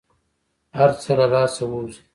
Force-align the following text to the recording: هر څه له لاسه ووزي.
هر 0.77 0.89
څه 1.01 1.11
له 1.19 1.25
لاسه 1.33 1.63
ووزي. 1.67 2.01